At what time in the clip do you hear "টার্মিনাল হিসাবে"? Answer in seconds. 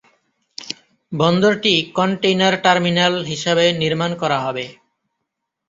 2.63-3.65